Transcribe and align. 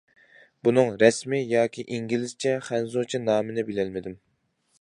بۇنىڭ 0.67 0.95
رەسىمى 1.03 1.41
ياكى 1.51 1.85
ئىنگلىزچە، 1.97 2.57
خەنزۇچە 2.71 3.25
نامىنى 3.29 3.67
بىلەلمىدىم. 3.71 4.21